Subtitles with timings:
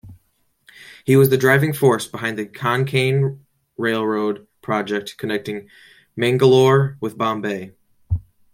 [1.05, 3.41] He was the driving force behind the Konkan
[3.77, 5.69] Railway project, connecting
[6.15, 7.75] Mangalore with Bombay.